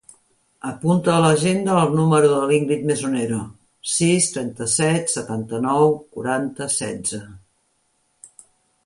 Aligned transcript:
Apunta 0.67 1.11
a 1.15 1.21
l'agenda 1.23 1.73
el 1.81 1.91
número 1.99 2.31
de 2.31 2.39
l'Íngrid 2.51 2.87
Mesonero: 2.91 3.37
sis, 3.97 4.31
trenta-set, 4.37 5.13
setanta-nou, 5.19 5.93
quaranta, 6.17 6.69
setze. 6.79 7.21